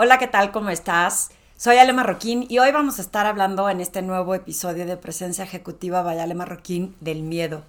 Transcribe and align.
Hola, 0.00 0.18
¿qué 0.18 0.28
tal? 0.28 0.52
¿Cómo 0.52 0.70
estás? 0.70 1.32
Soy 1.56 1.76
Ale 1.78 1.92
Marroquín 1.92 2.46
y 2.48 2.60
hoy 2.60 2.70
vamos 2.70 3.00
a 3.00 3.02
estar 3.02 3.26
hablando 3.26 3.68
en 3.68 3.80
este 3.80 4.00
nuevo 4.00 4.32
episodio 4.36 4.86
de 4.86 4.96
Presencia 4.96 5.42
Ejecutiva 5.42 6.02
by 6.02 6.20
Ale 6.20 6.36
Marroquín 6.36 6.94
del 7.00 7.24
miedo. 7.24 7.64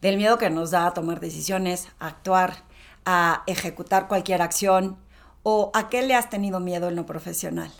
Del 0.00 0.16
miedo 0.16 0.38
que 0.38 0.50
nos 0.50 0.72
da 0.72 0.88
a 0.88 0.92
tomar 0.92 1.20
decisiones, 1.20 1.86
a 2.00 2.08
actuar, 2.08 2.64
a 3.04 3.44
ejecutar 3.46 4.08
cualquier 4.08 4.42
acción 4.42 4.96
o 5.44 5.70
a 5.72 5.88
qué 5.88 6.02
le 6.02 6.16
has 6.16 6.30
tenido 6.30 6.58
miedo 6.58 6.88
en 6.88 6.96
lo 6.96 7.06
profesional. 7.06 7.70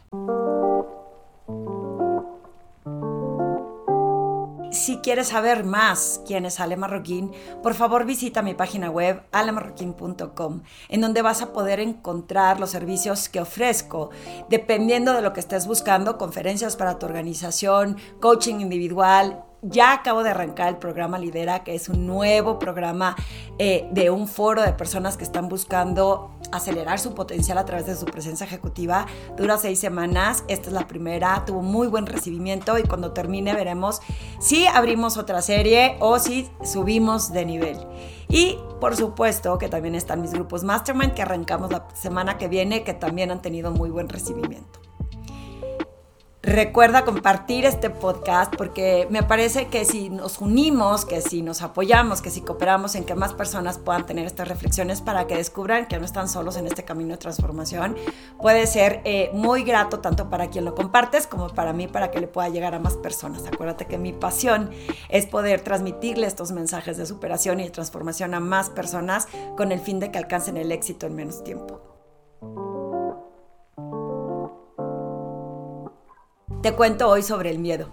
Si 4.73 4.99
quieres 4.99 5.29
saber 5.29 5.65
más 5.65 6.21
quién 6.27 6.47
es 6.47 6.59
Ale 6.59 6.77
Marroquín, 6.77 7.31
por 7.63 7.75
favor 7.75 8.05
visita 8.05 8.43
mi 8.43 8.55
página 8.55 8.91
web 8.91 9.23
alemarroquín.com, 9.31 10.63
en 10.89 11.01
donde 11.01 11.23
vas 11.23 11.43
a 11.43 11.53
poder 11.53 11.79
encontrar 11.79 12.59
los 12.59 12.71
servicios 12.71 13.29
que 13.29 13.41
ofrezco, 13.41 14.11
dependiendo 14.49 15.13
de 15.13 15.23
lo 15.23 15.33
que 15.33 15.41
estés 15.41 15.67
buscando, 15.67 16.19
conferencias 16.19 16.77
para 16.77 16.99
tu 16.99 17.07
organización, 17.07 17.99
coaching 18.21 18.61
individual, 18.61 19.45
ya 19.63 19.93
acabo 19.93 20.25
de 20.25 20.31
arrancar 20.31 20.69
el 20.69 20.77
programa 20.77 21.19
Lidera, 21.19 21.63
que 21.63 21.75
es 21.75 21.89
un 21.89 22.07
nuevo 22.07 22.59
programa 22.59 23.15
eh, 23.59 23.89
de 23.93 24.11
un 24.11 24.27
foro 24.27 24.61
de 24.63 24.73
personas 24.73 25.17
que 25.17 25.23
están 25.23 25.49
buscando 25.49 26.33
acelerar 26.53 27.01
su 27.01 27.15
potencial 27.15 27.59
a 27.59 27.65
través 27.65 27.87
de 27.87 27.97
su 27.97 28.05
presencia 28.05 28.47
ejecutiva. 28.47 29.07
Dura 29.37 29.59
seis 29.59 29.79
semanas, 29.81 30.45
esta 30.49 30.69
es 30.69 30.73
la 30.75 30.87
primera, 30.87 31.45
tuvo 31.45 31.63
muy 31.63 31.89
buen 31.89 32.07
recibimiento 32.07 32.79
y 32.79 32.83
cuando 32.85 33.13
termine 33.13 33.55
veremos 33.55 34.01
si 34.39 34.67
abrimos 34.67 35.17
otra 35.17 35.43
serie 35.43 35.97
o 36.01 36.19
si 36.19 36.49
subimos 36.65 37.33
de 37.33 37.45
nivel. 37.45 37.79
Y 38.29 38.59
por 38.81 38.97
supuesto 38.97 39.59
que 39.59 39.69
también 39.69 39.95
están 39.95 40.23
mis 40.23 40.33
grupos 40.33 40.65
Mastermind 40.65 41.15
que 41.15 41.23
arrancamos 41.23 41.71
la 41.71 41.89
semana 41.95 42.39
que 42.39 42.49
viene, 42.49 42.85
que 42.85 42.95
también 42.95 43.31
han 43.31 43.43
tenido 43.43 43.71
muy 43.71 43.91
buen 43.91 44.09
recibimiento. 44.09 44.81
Recuerda 46.45 47.05
compartir 47.05 47.65
este 47.65 47.89
podcast 47.89 48.53
porque 48.57 49.07
me 49.11 49.23
parece 49.23 49.69
que 49.69 49.85
si 49.85 50.11
nos 50.11 50.41
unimos, 50.41 51.05
que 51.05 51.21
si 51.21 51.41
nos 51.41 51.63
apoyamos, 51.63 52.21
que 52.21 52.31
si 52.31 52.41
cooperamos 52.41 52.97
en 52.97 53.05
que 53.05 53.15
más 53.15 53.33
personas 53.33 53.79
puedan 53.79 54.07
tener 54.07 54.27
estas 54.27 54.49
reflexiones 54.49 55.01
para 55.01 55.29
que 55.29 55.37
descubran 55.37 55.87
que 55.87 56.01
no 56.01 56.05
están 56.05 56.29
solos 56.29 56.57
en 56.57 56.67
este 56.67 56.83
camino 56.83 57.11
de 57.11 57.19
transformación, 57.19 57.95
puede 58.41 58.67
ser 58.67 59.03
eh, 59.05 59.31
muy 59.33 59.63
grato 59.63 60.01
tanto 60.01 60.31
para 60.31 60.49
quien 60.49 60.65
lo 60.65 60.75
compartes 60.75 61.29
como 61.29 61.49
para 61.49 61.73
mí 61.73 61.87
para 61.87 62.11
que 62.11 62.19
le 62.19 62.27
pueda 62.27 62.49
llegar 62.49 62.75
a 62.75 62.81
más 62.81 62.97
personas. 62.97 63.47
Acuérdate 63.47 63.87
que 63.87 63.97
mi 63.97 64.13
pasión 64.13 64.71
es 65.11 65.27
poder 65.27 65.61
transmitirle 65.61 66.27
estos 66.27 66.51
mensajes 66.51 66.97
de 66.97 67.07
superación 67.07 67.61
y 67.61 67.65
de 67.65 67.71
transformación 67.71 68.35
a 68.35 68.41
más 68.41 68.69
personas 68.69 69.29
con 69.57 69.71
el 69.71 69.79
fin 69.79 70.01
de 70.01 70.11
que 70.11 70.19
alcancen 70.19 70.57
el 70.57 70.73
éxito 70.73 71.07
en 71.07 71.15
menos 71.15 71.45
tiempo. 71.45 72.72
Te 76.63 76.75
cuento 76.75 77.09
hoy 77.09 77.25
sobre 77.25 77.51
el 77.51 77.59
miedo. 77.59 77.89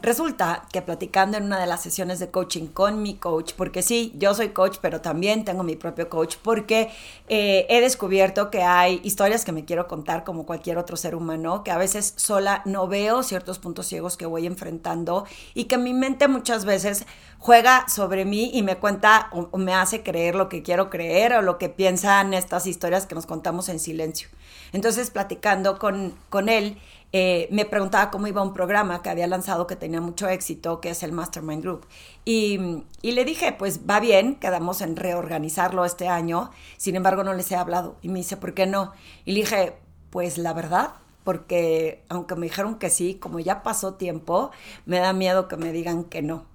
Resulta 0.00 0.68
que 0.72 0.80
platicando 0.80 1.36
en 1.36 1.44
una 1.44 1.58
de 1.58 1.66
las 1.66 1.82
sesiones 1.82 2.20
de 2.20 2.30
coaching 2.30 2.68
con 2.68 3.02
mi 3.02 3.14
coach, 3.14 3.52
porque 3.56 3.82
sí, 3.82 4.12
yo 4.16 4.32
soy 4.32 4.50
coach, 4.50 4.78
pero 4.80 5.00
también 5.00 5.44
tengo 5.44 5.64
mi 5.64 5.74
propio 5.74 6.08
coach, 6.08 6.36
porque 6.40 6.90
eh, 7.28 7.66
he 7.68 7.80
descubierto 7.80 8.48
que 8.48 8.62
hay 8.62 9.00
historias 9.02 9.44
que 9.44 9.50
me 9.50 9.64
quiero 9.64 9.88
contar 9.88 10.22
como 10.22 10.46
cualquier 10.46 10.78
otro 10.78 10.96
ser 10.96 11.16
humano, 11.16 11.64
que 11.64 11.72
a 11.72 11.78
veces 11.78 12.14
sola 12.16 12.62
no 12.64 12.86
veo 12.86 13.24
ciertos 13.24 13.58
puntos 13.58 13.86
ciegos 13.86 14.16
que 14.16 14.26
voy 14.26 14.46
enfrentando 14.46 15.24
y 15.52 15.64
que 15.64 15.78
mi 15.78 15.92
mente 15.92 16.28
muchas 16.28 16.64
veces 16.64 17.06
juega 17.38 17.88
sobre 17.88 18.24
mí 18.24 18.52
y 18.54 18.62
me 18.62 18.76
cuenta 18.76 19.30
o 19.32 19.58
me 19.58 19.74
hace 19.74 20.04
creer 20.04 20.36
lo 20.36 20.48
que 20.48 20.62
quiero 20.62 20.90
creer 20.90 21.34
o 21.34 21.42
lo 21.42 21.58
que 21.58 21.68
piensan 21.68 22.34
estas 22.34 22.68
historias 22.68 23.06
que 23.06 23.16
nos 23.16 23.26
contamos 23.26 23.68
en 23.68 23.80
silencio. 23.80 24.28
Entonces, 24.72 25.10
platicando 25.10 25.78
con, 25.78 26.14
con 26.30 26.48
él, 26.48 26.78
eh, 27.12 27.48
me 27.50 27.66
preguntaba 27.66 28.10
cómo 28.10 28.26
iba 28.26 28.42
un 28.42 28.54
programa 28.54 29.02
que 29.02 29.10
había 29.10 29.26
lanzado 29.26 29.66
que 29.66 29.76
tenía 29.76 30.00
mucho 30.00 30.28
éxito, 30.28 30.80
que 30.80 30.90
es 30.90 31.02
el 31.02 31.12
Mastermind 31.12 31.62
Group. 31.62 31.86
Y, 32.24 32.84
y, 33.02 33.12
le 33.12 33.24
dije, 33.24 33.52
pues 33.52 33.80
va 33.88 34.00
bien, 34.00 34.36
quedamos 34.36 34.80
en 34.80 34.96
reorganizarlo 34.96 35.84
este 35.84 36.08
año, 36.08 36.50
sin 36.78 36.96
embargo 36.96 37.22
no 37.22 37.34
les 37.34 37.50
he 37.52 37.56
hablado. 37.56 37.96
Y 38.00 38.08
me 38.08 38.20
dice, 38.20 38.36
¿por 38.36 38.54
qué 38.54 38.66
no? 38.66 38.92
Y 39.24 39.32
le 39.32 39.40
dije, 39.40 39.74
pues 40.10 40.38
la 40.38 40.54
verdad, 40.54 40.94
porque 41.24 42.02
aunque 42.08 42.34
me 42.34 42.46
dijeron 42.46 42.76
que 42.78 42.90
sí, 42.90 43.14
como 43.14 43.40
ya 43.40 43.62
pasó 43.62 43.94
tiempo, 43.94 44.50
me 44.86 44.98
da 44.98 45.12
miedo 45.12 45.48
que 45.48 45.56
me 45.56 45.72
digan 45.72 46.04
que 46.04 46.22
no. 46.22 46.46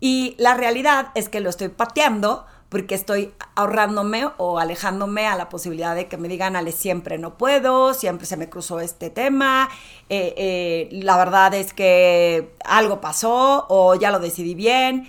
Y 0.00 0.34
la 0.38 0.54
realidad 0.54 1.08
es 1.14 1.28
que 1.28 1.40
lo 1.40 1.48
estoy 1.48 1.68
pateando 1.68 2.46
porque 2.68 2.94
estoy 2.94 3.32
ahorrándome 3.54 4.28
o 4.38 4.58
alejándome 4.58 5.26
a 5.26 5.36
la 5.36 5.48
posibilidad 5.48 5.94
de 5.94 6.08
que 6.08 6.16
me 6.16 6.28
digan, 6.28 6.56
Ale, 6.56 6.72
siempre 6.72 7.18
no 7.18 7.38
puedo, 7.38 7.94
siempre 7.94 8.26
se 8.26 8.36
me 8.36 8.48
cruzó 8.48 8.80
este 8.80 9.10
tema, 9.10 9.68
eh, 10.08 10.34
eh, 10.36 10.88
la 10.92 11.16
verdad 11.16 11.54
es 11.54 11.72
que 11.72 12.50
algo 12.64 13.00
pasó 13.00 13.66
o 13.68 13.94
ya 13.94 14.10
lo 14.10 14.18
decidí 14.18 14.54
bien. 14.54 15.08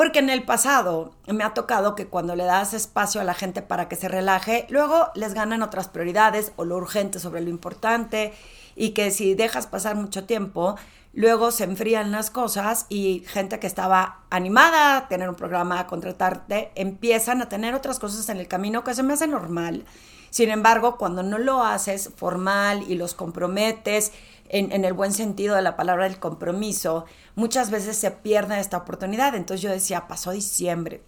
Porque 0.00 0.20
en 0.20 0.30
el 0.30 0.44
pasado 0.44 1.12
me 1.26 1.44
ha 1.44 1.52
tocado 1.52 1.94
que 1.94 2.06
cuando 2.06 2.34
le 2.34 2.44
das 2.44 2.72
espacio 2.72 3.20
a 3.20 3.24
la 3.24 3.34
gente 3.34 3.60
para 3.60 3.86
que 3.86 3.96
se 3.96 4.08
relaje, 4.08 4.66
luego 4.70 5.10
les 5.14 5.34
ganan 5.34 5.62
otras 5.62 5.88
prioridades 5.88 6.52
o 6.56 6.64
lo 6.64 6.78
urgente 6.78 7.20
sobre 7.20 7.42
lo 7.42 7.50
importante 7.50 8.32
y 8.74 8.92
que 8.92 9.10
si 9.10 9.34
dejas 9.34 9.66
pasar 9.66 9.96
mucho 9.96 10.24
tiempo, 10.24 10.76
luego 11.12 11.50
se 11.50 11.64
enfrían 11.64 12.12
las 12.12 12.30
cosas 12.30 12.86
y 12.88 13.24
gente 13.26 13.58
que 13.58 13.66
estaba 13.66 14.20
animada 14.30 14.96
a 14.96 15.08
tener 15.08 15.28
un 15.28 15.34
programa, 15.34 15.78
a 15.78 15.86
contratarte, 15.86 16.72
empiezan 16.76 17.42
a 17.42 17.50
tener 17.50 17.74
otras 17.74 17.98
cosas 17.98 18.26
en 18.30 18.38
el 18.38 18.48
camino 18.48 18.84
que 18.84 18.94
se 18.94 19.02
me 19.02 19.12
hace 19.12 19.26
normal. 19.26 19.84
Sin 20.30 20.48
embargo, 20.48 20.96
cuando 20.96 21.22
no 21.22 21.36
lo 21.36 21.62
haces 21.62 22.10
formal 22.16 22.84
y 22.88 22.94
los 22.94 23.12
comprometes 23.12 24.12
en, 24.50 24.84
el 24.84 24.92
buen 24.92 25.12
sentido 25.12 25.56
de 25.56 25.62
la 25.62 25.76
palabra 25.76 26.04
del 26.04 26.18
compromiso, 26.18 27.06
muchas 27.34 27.70
veces 27.70 27.96
se 27.96 28.10
pierde 28.10 28.60
esta 28.60 28.76
oportunidad. 28.76 29.34
Entonces 29.34 29.62
yo 29.62 29.70
decía, 29.70 30.08
pasó 30.08 30.32
diciembre, 30.32 31.02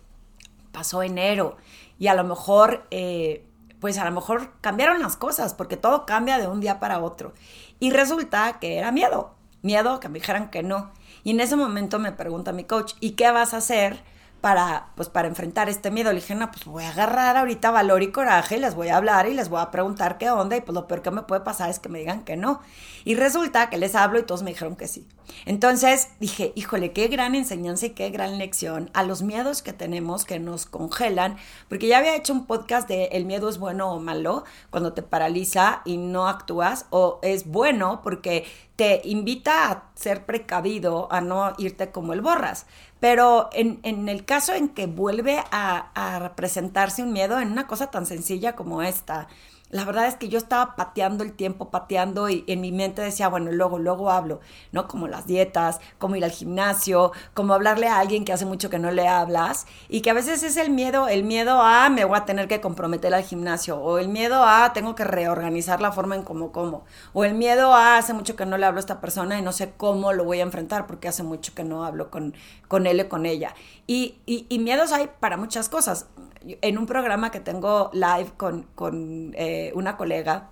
pasó 0.73 1.03
enero 1.03 1.57
y 1.99 2.07
a 2.09 2.15
lo 2.15 2.25
mejor... 2.25 2.87
Eh, 2.91 3.47
pues 3.81 3.99
a 3.99 4.05
lo 4.05 4.13
mejor 4.13 4.53
cambiaron 4.61 5.03
las 5.03 5.17
cosas, 5.17 5.55
porque 5.55 5.77
todo 5.77 6.07
cambia 6.07 6.39
de 6.39 6.47
un 6.47 6.61
día 6.61 6.79
para 6.79 7.01
otro. 7.01 7.33
Y 7.81 7.91
resulta 7.91 8.61
que 8.61 8.77
era 8.77 8.93
miedo 8.93 9.35
miedo 9.63 10.01
que 10.01 10.09
me 10.09 10.19
dijeran 10.19 10.51
que 10.51 10.63
no. 10.63 10.93
Y 11.25 11.31
en 11.31 11.41
ese 11.41 11.57
momento 11.57 11.99
me 11.99 12.13
pregunta 12.13 12.53
mi 12.53 12.65
coach, 12.65 12.95
¿y 13.01 13.13
qué 13.13 13.31
vas 13.31 13.55
a 13.55 13.59
hacer 13.59 14.03
para, 14.43 14.89
pues, 14.97 15.09
para 15.09 15.29
enfrentar 15.29 15.71
este 15.71 15.91
miedo? 15.91 16.13
Le 16.13 16.21
dije, 16.21 16.35
no, 16.35 16.51
pues 16.51 16.67
voy 16.67 16.85
a 16.85 16.91
agarrar 16.91 17.39
ahorita 17.39 17.71
valor 17.71 18.03
y 18.03 18.13
coraje 18.13 18.57
y 18.57 18.61
les 18.61 18.75
voy 18.75 18.89
a 18.89 18.99
hablar 18.99 19.27
y 19.27 19.33
les 19.33 19.49
voy 19.49 19.63
a 19.63 19.71
preguntar 19.71 20.19
qué 20.19 20.31
onda 20.31 20.57
y 20.57 20.61
pues 20.61 20.75
lo 20.75 20.87
peor 20.87 21.01
que 21.01 21.11
me 21.11 21.23
puede 21.23 21.41
pasar 21.41 21.71
es 21.71 21.79
que 21.79 21.89
me 21.89 22.01
digan 22.01 22.25
que 22.25 22.37
no. 22.37 22.61
Y 23.05 23.15
resulta 23.15 23.71
que 23.71 23.79
les 23.79 23.95
hablo 23.95 24.19
y 24.19 24.25
todos 24.25 24.43
me 24.43 24.51
dijeron 24.51 24.77
que 24.77 24.89
sí. 24.89 25.09
Entonces 25.47 26.09
dije, 26.21 26.53
híjole, 26.55 26.93
qué 26.93 27.09
gran 27.09 27.35
enseñanza 27.35 27.87
y 27.87 27.91
qué 27.91 28.11
gran 28.11 28.39
lección 28.39 28.91
a 28.93 29.03
los 29.03 29.23
miedos 29.23 29.63
que 29.63 29.73
tenemos 29.73 30.25
que 30.25 30.39
nos 30.39 30.67
congelan, 30.67 31.37
porque 31.69 31.87
ya 31.87 31.99
había 31.99 32.17
hecho 32.17 32.33
un 32.33 32.47
podcast 32.47 32.89
de 32.89 33.07
el 33.13 33.25
miedo 33.25 33.49
es 33.49 33.59
bueno 33.59 33.93
o 33.93 34.01
malo, 34.01 34.45
cuando 34.71 34.93
te 34.93 35.03
paraliza 35.03 35.83
y 35.85 35.97
no 35.97 36.29
actúas, 36.29 36.87
o 36.91 37.19
es 37.23 37.47
bueno 37.47 38.01
porque 38.03 38.45
te 38.77 39.01
invita 39.05 39.71
a 39.71 39.85
ser 39.95 40.27
precavido, 40.27 41.09
a 41.13 41.21
no 41.21 41.55
irte 41.59 41.91
como 41.91 42.13
el 42.13 42.21
borras. 42.21 42.67
Pero 43.03 43.51
en, 43.53 43.81
en 43.83 44.09
el 44.09 44.25
caso 44.25 44.55
en 44.55 44.69
que 44.69 44.87
vuelve 44.87 45.43
a, 45.51 45.91
a 45.93 46.21
representarse 46.21 47.03
un 47.03 47.13
miedo 47.13 47.41
en 47.41 47.51
una 47.51 47.67
cosa 47.67 47.91
tan 47.91 48.07
sencilla 48.07 48.55
como 48.55 48.81
esta, 48.81 49.27
la 49.73 49.87
verdad 49.87 50.07
es 50.07 50.17
que 50.17 50.29
yo 50.29 50.37
estaba 50.37 50.77
pateando 50.77 51.25
el 51.25 51.33
tiempo, 51.33 51.71
pateando 51.71 52.29
y 52.29 52.45
en 52.47 52.61
mi 52.61 52.73
mente 52.73 53.01
decía, 53.01 53.29
bueno, 53.29 53.51
luego, 53.51 53.79
luego 53.79 54.11
hablo, 54.11 54.41
¿no? 54.71 54.87
Como 54.87 55.09
las 55.09 55.27
dietas, 55.27 55.81
como 55.99 56.15
ir 56.15 56.25
al 56.25 56.31
gimnasio, 56.31 57.13
como 57.33 57.55
hablarle 57.55 57.89
a 57.89 57.99
alguien 57.99 58.27
que 58.27 58.35
hace 58.35 58.45
mucho 58.45 58.69
que 58.69 58.79
no 58.79 58.91
le 58.91 59.09
hablas 59.09 59.67
y 59.89 60.03
que 60.03 60.11
a 60.11 60.15
veces 60.15 60.43
es 60.43 60.59
el 60.59 60.71
miedo, 60.71 61.09
el 61.09 61.25
miedo 61.25 61.63
a 61.63 61.89
me 61.89 62.05
voy 62.05 62.19
a 62.19 62.27
tener 62.27 62.49
que 62.49 62.61
comprometer 62.61 63.15
al 63.15 63.25
gimnasio 63.25 63.79
o 63.79 63.99
el 63.99 64.09
miedo 64.09 64.45
a 64.45 64.75
tengo 64.75 64.95
que 64.95 65.05
reorganizar 65.05 65.81
la 65.81 65.91
forma 65.91 66.17
en 66.17 66.23
cómo 66.23 66.53
como 66.53 66.85
o 67.15 67.25
el 67.25 67.33
miedo 67.33 67.73
a 67.73 67.97
hace 67.97 68.13
mucho 68.13 68.37
que 68.37 68.45
no 68.45 68.59
le 68.59 68.67
hablo 68.67 68.79
a 68.79 68.81
esta 68.81 69.01
persona 69.01 69.39
y 69.39 69.43
no 69.43 69.53
sé 69.53 69.73
cómo 69.75 70.13
lo 70.13 70.25
voy 70.25 70.41
a 70.41 70.43
enfrentar 70.43 70.87
porque 70.87 71.09
hace 71.09 71.23
mucho 71.23 71.55
que 71.55 71.65
no 71.65 71.87
hablo 71.87 72.11
con, 72.11 72.35
con 72.69 72.87
él 72.87 73.01
o 73.01 73.09
con 73.09 73.25
ella. 73.25 73.55
Y, 73.87 74.17
y, 74.27 74.45
y 74.51 74.59
miedos 74.59 74.93
hay 74.93 75.09
para 75.19 75.39
muchas 75.39 75.71
cosas 75.71 76.07
en 76.45 76.79
un 76.79 76.87
programa 76.87 77.31
que 77.31 77.41
tengo 77.41 77.91
live 77.93 78.33
con, 78.37 78.65
con 78.75 79.35
eh, 79.37 79.73
una 79.75 79.97
colega, 79.97 80.51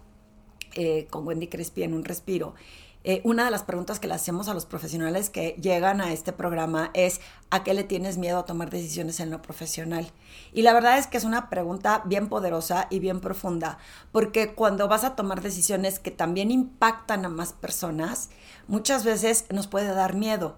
eh, 0.75 1.07
con 1.11 1.27
Wendy 1.27 1.49
Crespi 1.49 1.83
en 1.83 1.95
un 1.95 2.05
respiro, 2.05 2.55
eh, 3.03 3.23
una 3.25 3.47
de 3.47 3.51
las 3.51 3.63
preguntas 3.63 3.99
que 3.99 4.09
le 4.09 4.15
hacemos 4.15 4.49
a 4.49 4.55
los 4.55 4.67
profesionales 4.67 5.31
que 5.31 5.57
llegan 5.59 6.03
a 6.03 6.13
este 6.13 6.35
programa 6.35 6.91
es 6.93 7.23
¿a 7.49 7.65
qué 7.65 7.73
le 7.73 7.83
tienes 7.83 8.19
miedo 8.19 8.39
a 8.39 8.45
tomar 8.45 8.69
decisiones 8.69 9.21
en 9.21 9.31
lo 9.31 9.41
profesional? 9.41 10.11
Y 10.53 10.61
la 10.63 10.75
verdad 10.75 10.99
es 10.99 11.07
que 11.07 11.17
es 11.17 11.25
una 11.25 11.49
pregunta 11.49 12.03
bien 12.05 12.29
poderosa 12.29 12.89
y 12.91 12.99
bien 12.99 13.21
profunda, 13.21 13.79
porque 14.13 14.53
cuando 14.53 14.87
vas 14.87 15.05
a 15.05 15.17
tomar 15.17 15.41
decisiones 15.41 15.99
que 15.99 16.11
también 16.11 16.51
impactan 16.51 17.25
a 17.25 17.31
más 17.31 17.55
personas, 17.55 18.29
muchas 18.69 19.03
veces 19.03 19.47
nos 19.51 19.67
puede 19.67 19.95
dar 19.95 20.15
miedo. 20.15 20.57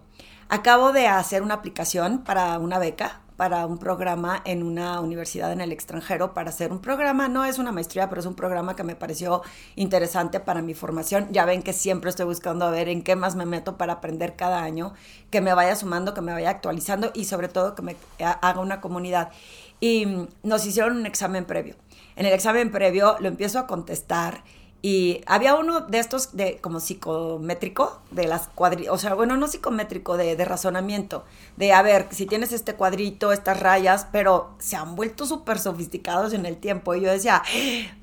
Acabo 0.49 0.93
de 0.93 1.07
hacer 1.07 1.43
una 1.43 1.55
aplicación 1.55 2.25
para 2.25 2.59
una 2.59 2.81
beca 2.81 3.21
para 3.43 3.67
un 3.67 3.77
programa 3.77 4.41
en 4.45 4.63
una 4.63 5.01
universidad 5.01 5.51
en 5.51 5.61
el 5.61 5.73
extranjero 5.73 6.33
para 6.33 6.51
hacer 6.51 6.71
un 6.71 6.79
programa, 6.79 7.27
no 7.27 7.45
es 7.45 7.59
una 7.59 7.73
maestría, 7.73 8.09
pero 8.09 8.21
es 8.21 8.27
un 8.29 8.37
programa 8.37 8.77
que 8.77 8.85
me 8.85 8.95
pareció 8.95 9.43
interesante 9.75 10.39
para 10.39 10.63
mi 10.63 10.75
formación. 10.75 11.27
Ya 11.33 11.45
ven 11.45 11.65
que 11.65 11.73
siempre 11.73 12.11
estoy 12.11 12.27
buscando 12.27 12.65
a 12.65 12.71
ver 12.71 12.89
en 12.89 13.03
qué 13.03 13.17
más 13.17 13.35
me 13.35 13.45
meto 13.45 13.77
para 13.77 13.95
aprender 13.95 14.37
cada 14.37 14.63
año, 14.63 14.95
que 15.31 15.41
me 15.41 15.53
vaya 15.55 15.75
sumando, 15.75 16.15
que 16.15 16.21
me 16.21 16.33
vaya 16.33 16.51
actualizando 16.51 17.11
y 17.15 17.25
sobre 17.25 17.49
todo 17.49 17.75
que 17.75 17.83
me 17.83 17.97
haga 18.21 18.61
una 18.61 18.81
comunidad. 18.81 19.33
Y 19.81 20.07
nos 20.45 20.65
hicieron 20.65 20.99
un 20.99 21.07
examen 21.07 21.45
previo. 21.45 21.75
En 22.15 22.27
el 22.27 22.35
examen 22.35 22.71
previo 22.71 23.17
lo 23.19 23.27
empiezo 23.27 23.59
a 23.59 23.67
contestar 23.67 24.45
y 24.83 25.23
había 25.27 25.55
uno 25.55 25.81
de 25.81 26.01
estos 26.01 26.37
de 26.37 26.59
como 26.61 26.81
psicométrico, 26.81 28.01
de 28.11 28.27
las 28.27 28.49
cuadri, 28.49 28.89
o 28.89 28.99
sea, 28.99 29.15
bueno, 29.15 29.37
no 29.37 29.47
psicométrico, 29.47 30.17
de, 30.17 30.35
de 30.35 30.45
razonamiento, 30.45 31.25
de 31.57 31.73
a 31.73 31.83
ver, 31.83 32.09
si 32.11 32.27
tienes 32.27 32.53
este 32.53 32.75
cuadrito, 32.75 33.31
estas 33.31 33.61
rayas, 33.61 34.09
pero 34.11 34.51
se 34.59 34.75
han 34.75 34.97
vuelto 34.97 35.25
súper 35.25 35.61
sofisticados 35.61 36.33
en 36.33 36.47
el 36.47 36.57
tiempo. 36.57 36.97
Y 36.97 37.03
yo 37.03 37.13
decía, 37.13 37.43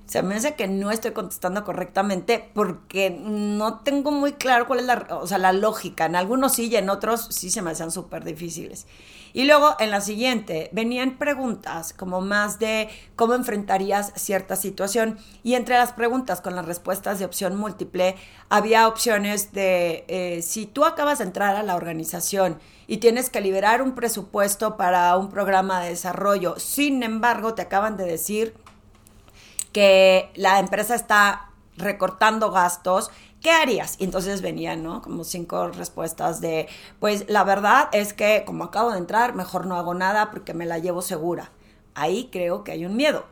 se 0.09 0.23
me 0.23 0.33
hace 0.33 0.55
que 0.55 0.67
no 0.67 0.89
estoy 0.89 1.11
contestando 1.11 1.63
correctamente 1.63 2.49
porque 2.55 3.11
no 3.11 3.81
tengo 3.81 4.09
muy 4.09 4.33
claro 4.33 4.65
cuál 4.65 4.79
es 4.79 4.85
la, 4.87 5.07
o 5.11 5.27
sea, 5.27 5.37
la 5.37 5.53
lógica. 5.53 6.07
En 6.07 6.15
algunos 6.15 6.53
sí 6.53 6.67
y 6.67 6.75
en 6.77 6.89
otros 6.89 7.27
sí 7.29 7.51
se 7.51 7.61
me 7.61 7.69
hacían 7.69 7.91
súper 7.91 8.23
difíciles. 8.23 8.87
Y 9.33 9.43
luego 9.43 9.75
en 9.79 9.91
la 9.91 10.01
siguiente 10.01 10.71
venían 10.73 11.19
preguntas 11.19 11.93
como 11.93 12.21
más 12.21 12.57
de 12.57 12.89
cómo 13.15 13.35
enfrentarías 13.35 14.11
cierta 14.15 14.55
situación. 14.55 15.19
Y 15.43 15.53
entre 15.53 15.75
las 15.75 15.93
preguntas 15.93 16.41
con 16.41 16.55
las 16.55 16.65
respuestas 16.65 17.19
de 17.19 17.25
opción 17.25 17.55
múltiple 17.55 18.15
había 18.49 18.87
opciones 18.87 19.51
de 19.51 20.05
eh, 20.07 20.41
si 20.41 20.65
tú 20.65 20.85
acabas 20.85 21.19
de 21.19 21.25
entrar 21.25 21.55
a 21.55 21.61
la 21.61 21.75
organización 21.75 22.57
y 22.87 22.97
tienes 22.97 23.29
que 23.29 23.41
liberar 23.41 23.83
un 23.83 23.93
presupuesto 23.93 24.75
para 24.75 25.15
un 25.17 25.29
programa 25.29 25.81
de 25.81 25.89
desarrollo, 25.89 26.57
sin 26.57 27.03
embargo 27.03 27.53
te 27.53 27.61
acaban 27.61 27.95
de 27.95 28.05
decir 28.05 28.55
que 29.71 30.31
la 30.35 30.59
empresa 30.59 30.95
está 30.95 31.49
recortando 31.77 32.51
gastos, 32.51 33.11
¿qué 33.41 33.51
harías? 33.51 33.95
Y 33.99 34.03
entonces 34.03 34.41
venían, 34.41 34.83
¿no? 34.83 35.01
Como 35.01 35.23
cinco 35.23 35.69
respuestas 35.69 36.41
de, 36.41 36.67
pues 36.99 37.25
la 37.29 37.43
verdad 37.43 37.89
es 37.93 38.13
que 38.13 38.43
como 38.45 38.65
acabo 38.65 38.91
de 38.91 38.97
entrar, 38.97 39.33
mejor 39.35 39.65
no 39.65 39.75
hago 39.75 39.93
nada 39.93 40.31
porque 40.31 40.53
me 40.53 40.65
la 40.65 40.79
llevo 40.79 41.01
segura. 41.01 41.51
Ahí 41.95 42.29
creo 42.31 42.63
que 42.63 42.71
hay 42.71 42.85
un 42.85 42.95
miedo 42.95 43.25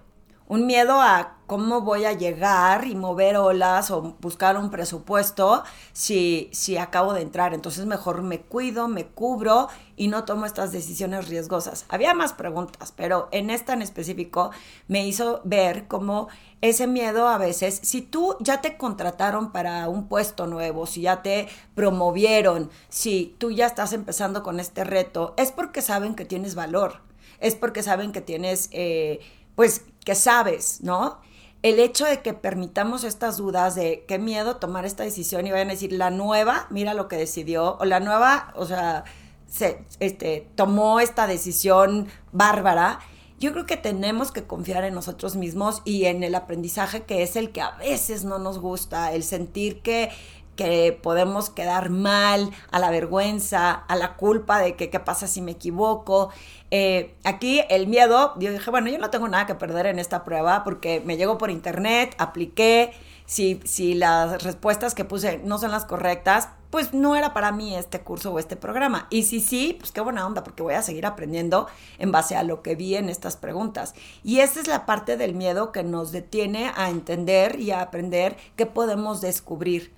un 0.47 0.65
miedo 0.65 1.01
a 1.01 1.37
cómo 1.45 1.81
voy 1.81 2.05
a 2.05 2.11
llegar 2.11 2.85
y 2.85 2.95
mover 2.95 3.37
olas 3.37 3.89
o 3.91 4.15
buscar 4.19 4.57
un 4.57 4.69
presupuesto 4.69 5.63
si, 5.93 6.49
si 6.51 6.77
acabo 6.77 7.13
de 7.13 7.21
entrar. 7.21 7.53
Entonces 7.53 7.85
mejor 7.85 8.21
me 8.21 8.41
cuido, 8.41 8.87
me 8.87 9.05
cubro 9.05 9.69
y 9.95 10.09
no 10.09 10.25
tomo 10.25 10.45
estas 10.45 10.71
decisiones 10.71 11.27
riesgosas. 11.29 11.85
Había 11.89 12.13
más 12.13 12.33
preguntas, 12.33 12.93
pero 12.95 13.29
en 13.31 13.49
esta 13.49 13.73
en 13.73 13.81
específico 13.81 14.51
me 14.87 15.07
hizo 15.07 15.41
ver 15.43 15.87
cómo 15.87 16.27
ese 16.61 16.87
miedo 16.87 17.27
a 17.27 17.37
veces, 17.37 17.79
si 17.83 18.01
tú 18.01 18.35
ya 18.39 18.61
te 18.61 18.77
contrataron 18.77 19.51
para 19.51 19.87
un 19.89 20.07
puesto 20.07 20.47
nuevo, 20.47 20.85
si 20.87 21.01
ya 21.01 21.21
te 21.21 21.47
promovieron, 21.75 22.71
si 22.89 23.35
tú 23.37 23.51
ya 23.51 23.67
estás 23.67 23.93
empezando 23.93 24.43
con 24.43 24.59
este 24.59 24.83
reto, 24.83 25.33
es 25.37 25.51
porque 25.51 25.81
saben 25.81 26.15
que 26.15 26.25
tienes 26.25 26.55
valor, 26.55 27.01
es 27.39 27.55
porque 27.55 27.83
saben 27.83 28.11
que 28.11 28.21
tienes... 28.21 28.69
Eh, 28.71 29.19
pues 29.57 29.81
que 30.05 30.13
sabes, 30.13 30.81
¿no? 30.83 31.17
El 31.63 31.79
hecho 31.79 32.05
de 32.05 32.21
que 32.21 32.35
permitamos 32.35 33.03
estas 33.03 33.37
dudas 33.37 33.73
de 33.73 34.05
qué 34.07 34.19
miedo 34.19 34.57
tomar 34.57 34.85
esta 34.85 35.03
decisión 35.03 35.47
y 35.47 35.51
vayan 35.51 35.69
a 35.69 35.71
decir, 35.71 35.91
la 35.91 36.11
nueva, 36.11 36.67
mira 36.69 36.93
lo 36.93 37.07
que 37.07 37.17
decidió, 37.17 37.75
o 37.79 37.85
la 37.85 37.99
nueva, 37.99 38.53
o 38.55 38.67
sea, 38.67 39.03
se, 39.47 39.83
este, 39.99 40.47
tomó 40.53 40.99
esta 40.99 41.25
decisión 41.25 42.07
bárbara. 42.31 42.99
Yo 43.39 43.51
creo 43.51 43.65
que 43.65 43.77
tenemos 43.77 44.31
que 44.31 44.43
confiar 44.43 44.83
en 44.83 44.93
nosotros 44.93 45.35
mismos 45.35 45.81
y 45.85 46.05
en 46.05 46.23
el 46.23 46.35
aprendizaje 46.35 47.01
que 47.03 47.23
es 47.23 47.35
el 47.35 47.51
que 47.51 47.61
a 47.61 47.71
veces 47.71 48.25
no 48.25 48.37
nos 48.37 48.59
gusta, 48.59 49.11
el 49.11 49.23
sentir 49.23 49.81
que 49.81 50.11
que 50.57 50.99
podemos 51.01 51.49
quedar 51.49 51.89
mal, 51.89 52.51
a 52.71 52.79
la 52.79 52.91
vergüenza, 52.91 53.71
a 53.71 53.95
la 53.95 54.17
culpa 54.17 54.59
de 54.59 54.75
que 54.75 54.89
qué 54.89 54.99
pasa 54.99 55.27
si 55.27 55.41
me 55.41 55.51
equivoco. 55.51 56.29
Eh, 56.71 57.15
aquí 57.23 57.61
el 57.69 57.87
miedo, 57.87 58.33
yo 58.39 58.51
dije, 58.51 58.69
bueno, 58.69 58.89
yo 58.89 58.97
no 58.97 59.09
tengo 59.09 59.29
nada 59.29 59.45
que 59.45 59.55
perder 59.55 59.85
en 59.85 59.99
esta 59.99 60.25
prueba 60.25 60.65
porque 60.65 61.01
me 61.05 61.15
llegó 61.15 61.37
por 61.37 61.49
internet, 61.49 62.13
apliqué, 62.17 62.91
si, 63.25 63.59
si 63.65 63.93
las 63.93 64.43
respuestas 64.43 64.95
que 64.95 65.05
puse 65.05 65.39
no 65.39 65.59
son 65.59 65.71
las 65.71 65.85
correctas, 65.85 66.49
pues 66.69 66.93
no 66.93 67.15
era 67.15 67.33
para 67.33 67.51
mí 67.51 67.75
este 67.75 68.01
curso 68.01 68.33
o 68.33 68.39
este 68.39 68.55
programa. 68.55 69.07
Y 69.09 69.23
si 69.23 69.39
sí, 69.39 69.75
pues 69.79 69.91
qué 69.91 70.01
buena 70.01 70.25
onda, 70.25 70.43
porque 70.43 70.63
voy 70.63 70.73
a 70.73 70.81
seguir 70.81 71.05
aprendiendo 71.05 71.67
en 71.99 72.11
base 72.11 72.35
a 72.35 72.43
lo 72.43 72.61
que 72.61 72.75
vi 72.75 72.95
en 72.95 73.09
estas 73.09 73.35
preguntas. 73.35 73.93
Y 74.23 74.39
esa 74.39 74.59
es 74.59 74.67
la 74.67 74.85
parte 74.85 75.17
del 75.17 75.33
miedo 75.33 75.71
que 75.71 75.83
nos 75.83 76.11
detiene 76.11 76.71
a 76.75 76.89
entender 76.89 77.59
y 77.59 77.71
a 77.71 77.81
aprender 77.81 78.37
qué 78.55 78.65
podemos 78.65 79.21
descubrir 79.21 79.93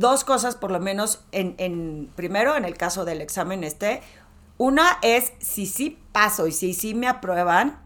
dos 0.00 0.24
cosas 0.24 0.56
por 0.56 0.72
lo 0.72 0.80
menos 0.80 1.22
en, 1.30 2.10
primero 2.16 2.56
en 2.56 2.64
el 2.64 2.76
caso 2.76 3.04
del 3.04 3.20
examen 3.20 3.62
este. 3.62 4.02
Una 4.56 4.98
es 5.02 5.32
si 5.38 5.66
sí 5.66 5.98
paso 6.12 6.46
y 6.46 6.52
si 6.52 6.74
sí 6.74 6.94
me 6.94 7.06
aprueban, 7.06 7.78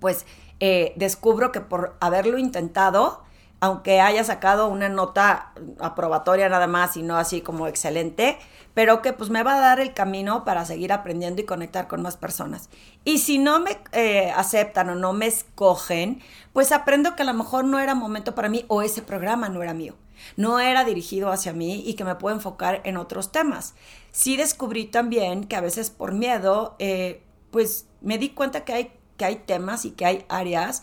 pues 0.00 0.26
eh, 0.60 0.92
descubro 0.96 1.52
que 1.52 1.60
por 1.60 1.96
haberlo 2.00 2.38
intentado, 2.38 3.22
aunque 3.60 4.00
haya 4.00 4.24
sacado 4.24 4.68
una 4.68 4.88
nota 4.88 5.52
aprobatoria 5.78 6.48
nada 6.48 6.66
más 6.66 6.96
y 6.96 7.02
no 7.02 7.16
así 7.16 7.40
como 7.40 7.66
excelente, 7.66 8.38
pero 8.74 9.00
que 9.00 9.14
pues 9.14 9.30
me 9.30 9.42
va 9.42 9.56
a 9.56 9.60
dar 9.60 9.80
el 9.80 9.94
camino 9.94 10.44
para 10.44 10.66
seguir 10.66 10.92
aprendiendo 10.92 11.40
y 11.40 11.46
conectar 11.46 11.86
con 11.86 12.02
más 12.02 12.16
personas. 12.16 12.68
Y 13.04 13.18
si 13.18 13.38
no 13.38 13.60
me 13.60 13.78
eh, 13.92 14.32
aceptan 14.36 14.90
o 14.90 14.94
no 14.94 15.14
me 15.14 15.26
escogen, 15.26 16.20
pues 16.52 16.72
aprendo 16.72 17.16
que 17.16 17.22
a 17.22 17.26
lo 17.26 17.34
mejor 17.34 17.64
no 17.64 17.78
era 17.78 17.94
momento 17.94 18.34
para 18.34 18.50
mí 18.50 18.66
o 18.68 18.82
ese 18.82 19.00
programa 19.00 19.48
no 19.48 19.62
era 19.62 19.72
mío 19.72 19.94
no 20.36 20.60
era 20.60 20.84
dirigido 20.84 21.30
hacia 21.30 21.52
mí 21.52 21.82
y 21.86 21.94
que 21.94 22.04
me 22.04 22.14
puedo 22.14 22.34
enfocar 22.34 22.80
en 22.84 22.96
otros 22.96 23.32
temas. 23.32 23.74
Sí 24.12 24.36
descubrí 24.36 24.86
también 24.86 25.44
que 25.44 25.56
a 25.56 25.60
veces 25.60 25.90
por 25.90 26.12
miedo, 26.12 26.76
eh, 26.78 27.22
pues 27.50 27.86
me 28.00 28.18
di 28.18 28.30
cuenta 28.30 28.64
que 28.64 28.72
hay, 28.72 28.92
que 29.16 29.24
hay 29.24 29.36
temas 29.36 29.84
y 29.84 29.90
que 29.92 30.06
hay 30.06 30.24
áreas 30.28 30.82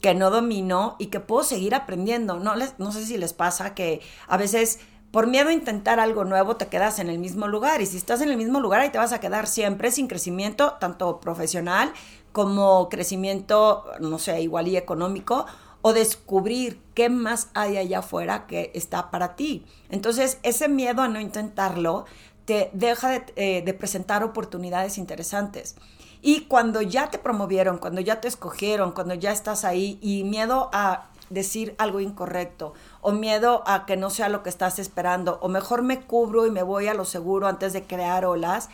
que 0.00 0.14
no 0.14 0.30
domino 0.30 0.96
y 0.98 1.06
que 1.06 1.20
puedo 1.20 1.44
seguir 1.44 1.74
aprendiendo. 1.74 2.38
No, 2.38 2.54
les, 2.56 2.78
no 2.78 2.92
sé 2.92 3.06
si 3.06 3.16
les 3.16 3.32
pasa 3.32 3.74
que 3.74 4.00
a 4.26 4.36
veces 4.36 4.80
por 5.12 5.26
miedo 5.26 5.50
a 5.50 5.52
intentar 5.52 6.00
algo 6.00 6.24
nuevo 6.24 6.56
te 6.56 6.66
quedas 6.66 6.98
en 6.98 7.08
el 7.08 7.18
mismo 7.18 7.46
lugar 7.46 7.82
y 7.82 7.86
si 7.86 7.98
estás 7.98 8.22
en 8.22 8.30
el 8.30 8.36
mismo 8.36 8.60
lugar 8.60 8.80
ahí 8.80 8.88
te 8.88 8.98
vas 8.98 9.12
a 9.12 9.20
quedar 9.20 9.46
siempre 9.46 9.90
sin 9.92 10.08
crecimiento 10.08 10.72
tanto 10.80 11.20
profesional 11.20 11.92
como 12.32 12.88
crecimiento, 12.88 13.84
no 14.00 14.18
sé, 14.18 14.40
igual 14.40 14.68
y 14.68 14.76
económico 14.78 15.46
o 15.82 15.92
descubrir 15.92 16.80
qué 16.94 17.08
más 17.08 17.48
hay 17.54 17.76
allá 17.76 17.98
afuera 17.98 18.46
que 18.46 18.70
está 18.74 19.10
para 19.10 19.36
ti. 19.36 19.66
Entonces, 19.90 20.38
ese 20.44 20.68
miedo 20.68 21.02
a 21.02 21.08
no 21.08 21.20
intentarlo 21.20 22.06
te 22.44 22.70
deja 22.72 23.24
eh, 23.36 23.62
de, 23.64 23.74
presentar 23.74 24.24
oportunidades 24.24 24.96
interesantes. 24.96 25.76
Y 26.22 26.42
cuando 26.42 26.82
ya 26.82 27.10
te 27.10 27.18
promovieron, 27.18 27.78
cuando 27.78 28.00
ya 28.00 28.20
te 28.20 28.28
escogieron, 28.28 28.92
cuando 28.92 29.14
ya 29.14 29.32
estás 29.32 29.64
ahí 29.64 29.98
y 30.00 30.22
miedo 30.24 30.70
a 30.72 31.08
decir 31.30 31.74
algo 31.78 31.98
incorrecto 31.98 32.74
o 33.00 33.10
miedo 33.12 33.64
a 33.66 33.86
que 33.86 33.96
no 33.96 34.10
sea 34.10 34.28
lo 34.28 34.42
que 34.42 34.50
estás 34.50 34.78
esperando 34.78 35.38
o 35.40 35.48
mejor 35.48 35.82
me 35.82 36.02
cubro 36.02 36.46
y 36.46 36.50
me 36.50 36.62
voy 36.62 36.88
a 36.88 36.94
lo 36.94 37.04
seguro 37.04 37.48
antes 37.48 37.72
de 37.72 37.84
crear 37.84 38.24
olas, 38.24 38.68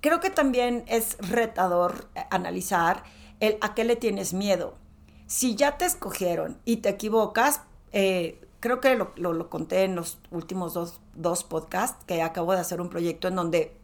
creo 0.00 0.20
que 0.20 0.30
también 0.30 0.84
es 0.86 1.16
retador 1.18 2.08
eh, 2.14 2.24
analizar 2.30 3.02
a 3.60 3.74
qué 3.74 3.84
le 3.84 3.96
tienes 3.96 4.32
miedo 4.32 4.74
si 5.26 5.56
ya 5.56 5.78
te 5.78 5.84
escogieron 5.84 6.58
y 6.64 6.78
te 6.78 6.90
equivocas, 6.90 7.62
eh, 7.92 8.40
creo 8.60 8.80
que 8.80 8.96
lo, 8.96 9.50
conté 9.50 9.84
en 9.84 9.94
los 9.94 10.18
últimos 10.30 10.74
dos, 10.74 11.00
dos, 11.14 11.44
podcasts, 11.44 12.04
que 12.06 12.22
acabo 12.22 12.52
de 12.52 12.60
hacer 12.60 12.80
un 12.80 12.88
proyecto 12.88 13.28
en 13.28 13.36
donde 13.36 13.76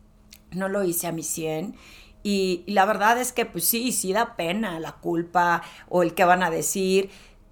no 0.52 0.68
lo 0.68 0.84
hice 0.84 1.06
a 1.06 1.12
mi 1.12 1.22
100. 1.22 1.76
Y, 2.22 2.64
y 2.66 2.72
la 2.72 2.84
verdad 2.84 3.18
es 3.18 3.32
que, 3.32 3.46
pues 3.46 3.64
sí, 3.64 3.92
sí 3.92 4.12
da 4.12 4.36
pena 4.36 4.78
la 4.80 4.92
culpa 4.92 5.62
o 5.88 6.02
el 6.02 6.14
que 6.14 6.24
van 6.24 6.42
a 6.42 6.50
decir. 6.50 7.10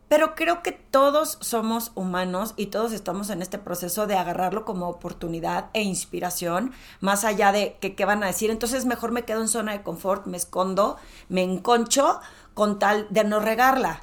Pero 0.08 0.34
creo 0.34 0.62
que 0.62 0.72
todos 0.72 1.36
somos 1.42 1.92
humanos 1.94 2.54
y 2.56 2.66
todos 2.66 2.92
estamos 2.92 3.28
en 3.28 3.42
este 3.42 3.58
proceso 3.58 4.06
de 4.06 4.16
agarrarlo 4.16 4.64
como 4.64 4.88
oportunidad 4.88 5.66
e 5.74 5.82
inspiración, 5.82 6.72
más 7.00 7.24
allá 7.24 7.52
de 7.52 7.76
que 7.78 7.94
qué 7.94 8.06
van 8.06 8.22
a 8.22 8.28
decir. 8.28 8.50
Entonces 8.50 8.86
mejor 8.86 9.12
me 9.12 9.24
quedo 9.24 9.42
en 9.42 9.48
zona 9.48 9.72
de 9.72 9.82
confort, 9.82 10.26
me 10.26 10.38
escondo, 10.38 10.96
me 11.28 11.42
enconcho 11.42 12.20
con 12.58 12.80
tal 12.80 13.06
de 13.10 13.22
no 13.22 13.38
regarla. 13.38 14.00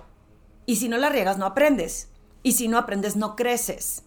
Y 0.66 0.78
si 0.78 0.88
no 0.88 0.98
la 0.98 1.10
riegas, 1.10 1.38
no 1.38 1.46
aprendes. 1.46 2.08
Y 2.42 2.54
si 2.54 2.70
no 2.70 2.78
aprendes, 2.78 3.18
no 3.18 3.36
creces. 3.36 4.04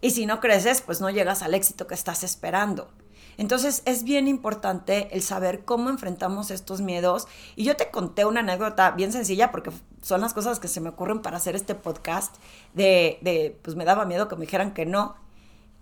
Y 0.00 0.12
si 0.12 0.24
no 0.24 0.40
creces, 0.40 0.80
pues 0.80 1.02
no 1.02 1.10
llegas 1.10 1.42
al 1.42 1.52
éxito 1.52 1.86
que 1.86 1.92
estás 1.92 2.24
esperando. 2.24 2.88
Entonces 3.36 3.82
es 3.84 4.02
bien 4.02 4.26
importante 4.26 5.10
el 5.12 5.20
saber 5.20 5.66
cómo 5.66 5.90
enfrentamos 5.90 6.50
estos 6.50 6.80
miedos. 6.80 7.28
Y 7.56 7.64
yo 7.64 7.76
te 7.76 7.90
conté 7.90 8.24
una 8.24 8.40
anécdota 8.40 8.92
bien 8.92 9.12
sencilla 9.12 9.50
porque 9.50 9.70
son 10.00 10.22
las 10.22 10.32
cosas 10.32 10.60
que 10.60 10.68
se 10.68 10.80
me 10.80 10.88
ocurren 10.88 11.20
para 11.20 11.36
hacer 11.36 11.54
este 11.54 11.74
podcast 11.74 12.36
de, 12.72 13.18
de 13.20 13.58
pues 13.60 13.76
me 13.76 13.84
daba 13.84 14.06
miedo 14.06 14.28
que 14.28 14.36
me 14.36 14.46
dijeran 14.46 14.72
que 14.72 14.86
no. 14.86 15.14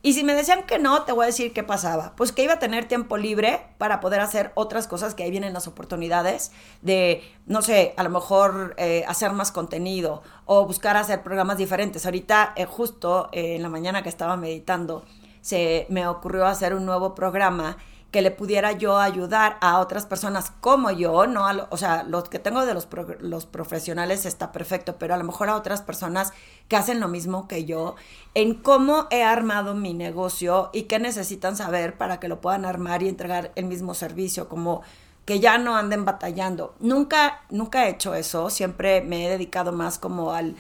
Y 0.01 0.13
si 0.13 0.23
me 0.23 0.35
decían 0.35 0.63
que 0.63 0.79
no, 0.79 1.03
te 1.03 1.13
voy 1.13 1.25
a 1.25 1.27
decir 1.27 1.53
qué 1.53 1.65
pasaba. 1.65 2.13
Pues 2.17 2.31
que 2.31 2.45
iba 2.45 2.55
a 2.55 2.59
tener 2.61 2.87
tiempo 2.87 3.17
libre 3.17 3.61
para 3.79 4.01
poder 4.01 4.21
hacer 4.21 4.53
otras 4.55 4.87
cosas 4.87 5.15
que 5.15 5.25
ahí 5.25 5.31
vienen 5.31 5.53
las 5.53 5.67
oportunidades 5.67 6.53
de, 6.83 7.23
no 7.47 7.63
sé, 7.63 7.95
a 7.97 8.05
lo 8.05 8.11
mejor 8.11 8.75
eh, 8.79 9.05
hacer 9.09 9.33
más 9.33 9.51
contenido 9.51 10.23
o 10.45 10.67
buscar 10.67 10.97
hacer 10.97 11.23
programas 11.23 11.59
diferentes. 11.59 12.07
Ahorita, 12.07 12.53
eh, 12.55 12.65
justo 12.65 13.29
eh, 13.33 13.57
en 13.57 13.63
la 13.63 13.69
mañana 13.69 14.03
que 14.03 14.09
estaba 14.09 14.37
meditando, 14.37 15.05
se 15.41 15.87
me 15.89 16.07
ocurrió 16.07 16.47
hacer 16.47 16.75
un 16.75 16.87
nuevo 16.87 17.17
programa 17.17 17.77
que 18.11 18.23
le 18.23 18.31
pudiera 18.31 18.73
yo 18.73 18.99
ayudar 18.99 19.59
a 19.61 19.81
otras 19.81 20.07
personas 20.07 20.51
como 20.61 20.91
yo, 20.91 21.27
no 21.27 21.47
o 21.69 21.77
sea, 21.77 22.05
los 22.05 22.29
que 22.29 22.39
tengo 22.39 22.65
de 22.65 22.73
los, 22.73 22.89
los 23.21 23.45
profesionales 23.45 24.25
está 24.25 24.51
perfecto, 24.51 24.97
pero 24.99 25.15
a 25.15 25.19
lo 25.19 25.25
mejor 25.25 25.51
a 25.51 25.57
otras 25.57 25.83
personas 25.83 26.33
que 26.69 26.77
hacen 26.77 27.01
lo 27.01 27.09
mismo 27.09 27.49
que 27.49 27.67
yo, 27.67 27.97
en 28.35 28.55
cómo 28.55 29.09
he 29.11 29.23
armado 29.23 29.75
mi 29.75 29.93
negocio 29.93 30.71
y 30.73 30.85
qué 30.85 30.99
necesitan 30.99 31.57
saber 31.57 31.99
para 31.99 32.19
que 32.19 32.29
lo 32.29 32.41
puedan 32.41 32.65
armar 32.65 33.03
y 33.03 33.09
entregar 33.09 33.53
el 33.57 33.67
mismo 33.67 33.93
servicio, 33.93 34.49
como 34.49 34.83
que 35.27 35.41
ya 35.41 35.59
no 35.59 35.77
anden 35.77 36.07
batallando. 36.07 36.75
Nunca, 36.81 37.43
nunca 37.51 37.87
he 37.87 37.91
hecho 37.91 38.15
eso, 38.15 38.49
siempre 38.49 39.03
me 39.03 39.27
he 39.27 39.29
dedicado 39.29 39.73
más 39.73 39.99
como 39.99 40.33
al 40.33 40.57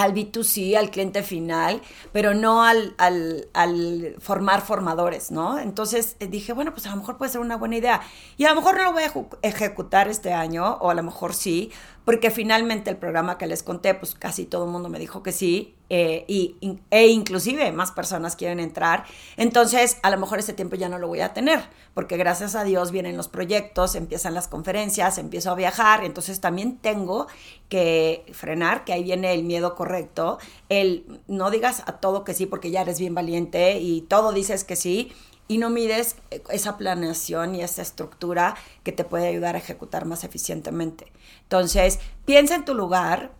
al 0.00 0.14
B2C, 0.14 0.76
al 0.76 0.90
cliente 0.90 1.22
final, 1.22 1.82
pero 2.12 2.32
no 2.32 2.62
al, 2.62 2.94
al, 2.96 3.48
al, 3.52 4.16
formar 4.18 4.62
formadores, 4.62 5.30
¿no? 5.30 5.58
Entonces 5.58 6.16
eh, 6.20 6.26
dije, 6.26 6.52
bueno, 6.54 6.72
pues 6.72 6.86
a 6.86 6.90
lo 6.90 6.96
mejor 6.96 7.18
puede 7.18 7.30
ser 7.32 7.40
una 7.40 7.56
buena 7.56 7.76
idea. 7.76 8.00
Y 8.38 8.46
a 8.46 8.50
lo 8.50 8.56
mejor 8.56 8.76
no 8.76 8.84
lo 8.84 8.92
voy 8.92 9.02
a 9.02 9.12
ejecutar 9.42 10.08
este 10.08 10.32
año, 10.32 10.78
o 10.80 10.90
a 10.90 10.94
lo 10.94 11.02
mejor 11.02 11.34
sí, 11.34 11.70
porque 12.04 12.30
finalmente 12.30 12.90
el 12.90 12.96
programa 12.96 13.38
que 13.38 13.46
les 13.46 13.62
conté, 13.62 13.94
pues 13.94 14.14
casi 14.14 14.46
todo 14.46 14.64
el 14.64 14.70
mundo 14.70 14.88
me 14.88 14.98
dijo 14.98 15.22
que 15.22 15.32
sí, 15.32 15.74
eh, 15.92 16.24
y, 16.28 16.56
e 16.90 17.08
inclusive 17.08 17.72
más 17.72 17.90
personas 17.90 18.36
quieren 18.36 18.60
entrar. 18.60 19.04
Entonces, 19.36 19.98
a 20.02 20.10
lo 20.10 20.18
mejor 20.18 20.38
ese 20.38 20.52
tiempo 20.52 20.76
ya 20.76 20.88
no 20.88 20.98
lo 20.98 21.08
voy 21.08 21.20
a 21.20 21.32
tener, 21.32 21.60
porque 21.94 22.16
gracias 22.16 22.54
a 22.54 22.64
Dios 22.64 22.92
vienen 22.92 23.16
los 23.16 23.28
proyectos, 23.28 23.96
empiezan 23.96 24.34
las 24.34 24.48
conferencias, 24.48 25.18
empiezo 25.18 25.50
a 25.50 25.54
viajar, 25.56 26.04
entonces 26.04 26.40
también 26.40 26.78
tengo 26.78 27.26
que 27.68 28.24
frenar, 28.32 28.84
que 28.84 28.92
ahí 28.92 29.02
viene 29.02 29.32
el 29.32 29.42
miedo 29.42 29.74
correcto, 29.74 30.38
el 30.68 31.20
no 31.26 31.50
digas 31.50 31.82
a 31.86 31.98
todo 31.98 32.24
que 32.24 32.34
sí 32.34 32.46
porque 32.46 32.70
ya 32.70 32.82
eres 32.82 32.98
bien 33.00 33.14
valiente 33.14 33.78
y 33.80 34.02
todo 34.02 34.32
dices 34.32 34.64
que 34.64 34.76
sí 34.76 35.12
y 35.50 35.58
no 35.58 35.68
mides 35.68 36.14
esa 36.50 36.76
planeación 36.76 37.56
y 37.56 37.62
esa 37.62 37.82
estructura 37.82 38.54
que 38.84 38.92
te 38.92 39.02
puede 39.02 39.26
ayudar 39.26 39.56
a 39.56 39.58
ejecutar 39.58 40.04
más 40.04 40.22
eficientemente. 40.22 41.10
Entonces, 41.42 41.98
piensa 42.24 42.54
en 42.54 42.64
tu 42.64 42.72
lugar. 42.72 43.32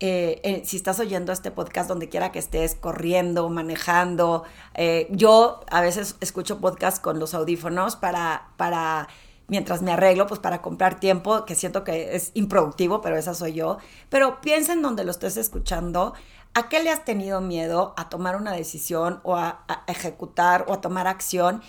Eh, 0.00 0.62
si 0.64 0.78
estás 0.78 0.98
oyendo 0.98 1.30
este 1.30 1.50
podcast 1.50 1.86
donde 1.86 2.08
quiera 2.08 2.32
que 2.32 2.38
estés, 2.38 2.74
corriendo, 2.74 3.50
manejando. 3.50 4.44
Eh, 4.72 5.08
yo 5.10 5.60
a 5.70 5.82
veces 5.82 6.16
escucho 6.22 6.58
podcast 6.58 7.02
con 7.02 7.18
los 7.18 7.34
audífonos 7.34 7.96
para, 7.96 8.48
para, 8.56 9.06
mientras 9.46 9.82
me 9.82 9.92
arreglo, 9.92 10.26
pues 10.26 10.40
para 10.40 10.62
comprar 10.62 10.98
tiempo, 10.98 11.44
que 11.44 11.54
siento 11.54 11.84
que 11.84 12.16
es 12.16 12.30
improductivo, 12.32 13.02
pero 13.02 13.18
esa 13.18 13.34
soy 13.34 13.52
yo. 13.52 13.76
Pero 14.08 14.40
piensa 14.40 14.72
en 14.72 14.80
donde 14.80 15.04
lo 15.04 15.10
estés 15.10 15.36
escuchando 15.36 16.14
¿A 16.58 16.68
qué 16.68 16.82
le 16.82 16.90
has 16.90 17.04
tenido 17.04 17.40
miedo 17.40 17.94
a 17.96 18.08
tomar 18.08 18.34
una 18.34 18.50
decisión 18.50 19.20
o 19.22 19.36
a, 19.36 19.64
ejecutar 19.86 20.64
o 20.66 20.72
a 20.72 20.80
tomar 20.80 21.06
acción? 21.06 21.62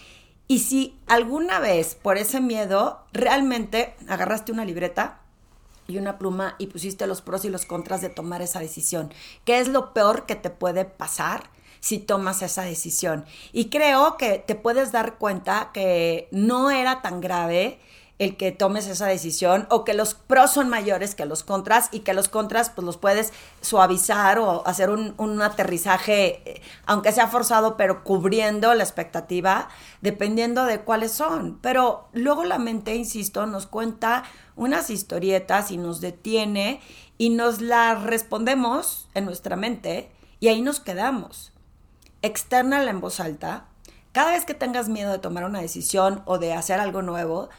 Y 0.48 0.62
si 0.62 1.00
alguna 1.06 1.60
vez 1.60 1.94
por 1.94 2.18
ese 2.18 2.42
miedo 2.42 3.06
realmente 3.14 3.96
agarraste 4.08 4.52
una 4.52 4.66
libreta 4.66 5.22
y 5.88 6.00
una 6.00 6.18
pluma 6.18 6.56
y 6.58 6.66
pusiste 6.66 7.06
los 7.06 7.22
pros 7.22 7.46
y 7.46 7.50
los 7.50 7.66
contras 7.66 8.02
de 8.02 8.10
tomar 8.10 8.42
esa 8.42 8.62
decisión, 8.62 9.14
¿qué 9.46 9.60
es 9.60 9.68
lo 9.68 9.94
peor 9.94 10.26
que 10.26 10.34
te 10.36 10.50
puede 10.50 10.86
pasar? 10.86 11.52
si 11.82 12.00
tomas 12.00 12.42
esa 12.42 12.64
decisión. 12.64 13.26
Y 13.54 13.70
creo 13.70 14.18
que 14.18 14.40
te 14.40 14.56
puedes 14.56 14.92
dar 14.92 15.18
cuenta 15.18 15.70
que 15.74 16.28
no 16.32 16.72
era 16.72 17.02
tan 17.02 17.22
grave 17.22 17.80
el 18.20 18.36
que 18.36 18.52
tomes 18.52 18.86
esa 18.88 19.08
decisión 19.08 19.66
o 19.70 19.86
que 19.86 19.94
los 19.94 20.14
pros 20.14 20.52
son 20.52 20.68
mayores 20.68 21.16
que 21.16 21.26
los 21.26 21.44
contras 21.44 21.88
y 21.94 22.02
que 22.02 22.14
los 22.14 22.28
contras 22.28 22.70
pues 22.70 22.86
los 22.86 22.98
puedes 22.98 23.32
suavizar 23.62 24.40
o 24.40 24.68
hacer 24.68 24.90
un, 24.90 25.42
aterrizaje, 25.42 26.42
eh, 26.46 26.62
aunque 26.86 27.14
sea 27.14 27.30
forzado, 27.30 27.78
pero 27.78 28.04
cubriendo 28.04 28.74
la 28.74 28.84
expectativa, 28.84 29.70
dependiendo 30.02 30.66
de 30.66 30.82
cuáles 30.82 31.14
son. 31.14 31.60
Pero 31.62 32.10
luego 32.12 32.44
la 32.44 32.60
mente, 32.60 32.94
insisto, 32.94 33.46
nos 33.46 33.68
cuenta 33.68 34.24
unas 34.58 34.90
historietas 34.90 35.72
y 35.72 35.78
nos 35.78 36.02
detiene 36.02 36.82
y 37.18 37.30
nos 37.30 37.62
las 37.62 38.04
respondemos 38.04 39.08
en 39.14 39.24
nuestra 39.24 39.56
mente 39.56 40.12
y 40.42 40.50
ahí 40.50 40.62
nos 40.62 40.82
quedamos. 40.82 41.54
Externa 42.22 42.84
en 42.84 43.00
voz 43.00 43.22
alta. 43.22 43.66
Cada 44.12 44.32
vez 44.32 44.44
que 44.44 44.54
tengas 44.54 44.90
miedo 44.90 45.12
de 45.14 45.20
tomar 45.20 45.46
una 45.46 45.62
decisión 45.62 46.22
o 46.26 46.38
de 46.38 46.52
hacer 46.52 46.82
algo 46.82 47.02
nuevo, 47.02 47.50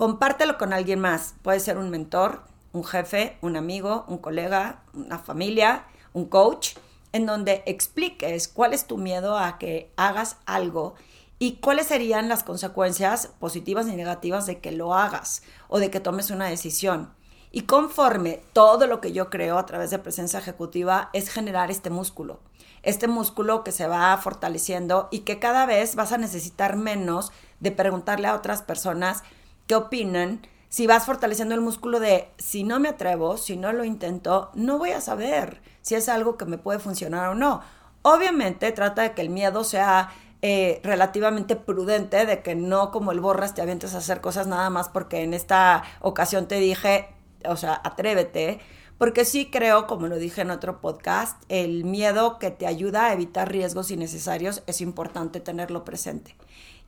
compártelo 0.00 0.56
con 0.56 0.72
alguien 0.72 0.98
más. 0.98 1.34
Puede 1.42 1.60
ser 1.60 1.76
un 1.76 1.90
mentor, 1.90 2.40
un 2.72 2.84
jefe, 2.84 3.36
un 3.42 3.58
amigo, 3.58 4.06
un 4.08 4.16
colega, 4.16 4.82
una 4.94 5.18
familia, 5.18 5.84
un 6.14 6.24
coach, 6.24 6.70
en 7.12 7.26
donde 7.26 7.62
expliques 7.66 8.48
cuál 8.48 8.72
es 8.72 8.86
tu 8.86 8.96
miedo 8.96 9.36
a 9.36 9.58
que 9.58 9.92
hagas 9.98 10.38
algo 10.46 10.94
y 11.38 11.56
cuáles 11.56 11.88
serían 11.88 12.30
las 12.30 12.44
consecuencias 12.44 13.26
positivas 13.38 13.88
y 13.88 13.94
negativas 13.94 14.46
de 14.46 14.58
que 14.60 14.72
lo 14.72 14.94
hagas 14.94 15.42
o 15.68 15.78
de 15.78 15.90
que 15.90 16.00
tomes 16.00 16.30
una 16.30 16.46
decisión. 16.46 17.12
Y 17.52 17.64
conforme 17.64 18.42
todo 18.54 18.86
lo 18.86 19.02
que 19.02 19.12
yo 19.12 19.28
creo 19.28 19.58
a 19.58 19.66
través 19.66 19.90
de 19.90 19.98
presencia 19.98 20.38
ejecutiva 20.38 21.10
es 21.12 21.28
generar 21.28 21.70
este 21.70 21.90
músculo, 21.90 22.40
este 22.82 23.06
músculo 23.06 23.64
que 23.64 23.72
se 23.72 23.86
va 23.86 24.16
fortaleciendo 24.16 25.08
y 25.10 25.20
que 25.20 25.38
cada 25.38 25.66
vez 25.66 25.94
vas 25.94 26.12
a 26.12 26.16
necesitar 26.16 26.76
menos 26.76 27.32
de 27.58 27.70
preguntarle 27.70 28.28
a 28.28 28.34
otras 28.34 28.62
personas 28.62 29.24
qué 29.70 29.76
opinan, 29.76 30.40
si 30.68 30.88
vas 30.88 31.06
fortaleciendo 31.06 31.54
el 31.54 31.60
músculo 31.60 32.00
de 32.00 32.28
si 32.38 32.64
no 32.64 32.80
me 32.80 32.88
atrevo, 32.88 33.36
si 33.36 33.56
no 33.56 33.72
lo 33.72 33.84
intento, 33.84 34.50
no 34.54 34.78
voy 34.78 34.90
a 34.90 35.00
saber 35.00 35.62
si 35.80 35.94
es 35.94 36.08
algo 36.08 36.36
que 36.36 36.44
me 36.44 36.58
puede 36.58 36.80
funcionar 36.80 37.28
o 37.28 37.36
no. 37.36 37.62
Obviamente 38.02 38.72
trata 38.72 39.02
de 39.02 39.12
que 39.12 39.22
el 39.22 39.30
miedo 39.30 39.62
sea 39.62 40.12
eh, 40.42 40.80
relativamente 40.82 41.54
prudente, 41.54 42.26
de 42.26 42.42
que 42.42 42.56
no 42.56 42.90
como 42.90 43.12
el 43.12 43.20
borras 43.20 43.54
te 43.54 43.62
avientes 43.62 43.94
a 43.94 43.98
hacer 43.98 44.20
cosas 44.20 44.48
nada 44.48 44.70
más 44.70 44.88
porque 44.88 45.22
en 45.22 45.34
esta 45.34 45.84
ocasión 46.00 46.48
te 46.48 46.56
dije, 46.56 47.06
o 47.44 47.56
sea, 47.56 47.80
atrévete, 47.84 48.58
porque 48.98 49.24
sí 49.24 49.50
creo, 49.52 49.86
como 49.86 50.08
lo 50.08 50.16
dije 50.16 50.40
en 50.40 50.50
otro 50.50 50.80
podcast, 50.80 51.40
el 51.48 51.84
miedo 51.84 52.40
que 52.40 52.50
te 52.50 52.66
ayuda 52.66 53.06
a 53.06 53.12
evitar 53.12 53.52
riesgos 53.52 53.92
innecesarios 53.92 54.64
es 54.66 54.80
importante 54.80 55.38
tenerlo 55.38 55.84
presente. 55.84 56.34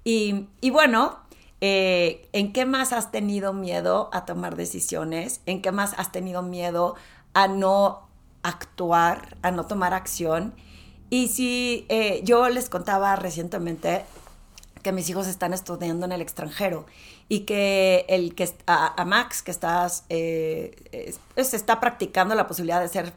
Y, 0.02 0.48
y 0.60 0.70
bueno, 0.70 1.20
eh, 1.64 2.28
¿En 2.32 2.52
qué 2.52 2.66
más 2.66 2.92
has 2.92 3.12
tenido 3.12 3.52
miedo 3.52 4.10
a 4.12 4.24
tomar 4.24 4.56
decisiones? 4.56 5.40
¿En 5.46 5.62
qué 5.62 5.70
más 5.70 5.94
has 5.96 6.10
tenido 6.10 6.42
miedo 6.42 6.96
a 7.34 7.46
no 7.46 8.08
actuar, 8.42 9.36
a 9.42 9.52
no 9.52 9.64
tomar 9.66 9.94
acción? 9.94 10.54
Y 11.08 11.28
si 11.28 11.86
eh, 11.88 12.20
yo 12.24 12.48
les 12.48 12.68
contaba 12.68 13.14
recientemente 13.14 14.04
que 14.82 14.90
mis 14.90 15.08
hijos 15.08 15.28
están 15.28 15.52
estudiando 15.52 16.04
en 16.04 16.10
el 16.10 16.20
extranjero 16.20 16.84
y 17.28 17.40
que 17.40 18.06
el 18.08 18.34
que 18.34 18.52
a, 18.66 19.04
Max 19.04 19.44
que 19.44 19.52
estás 19.52 20.04
eh, 20.08 21.14
se 21.36 21.56
está 21.56 21.78
practicando 21.78 22.34
la 22.34 22.48
posibilidad 22.48 22.80
de 22.80 22.88
ser 22.88 23.14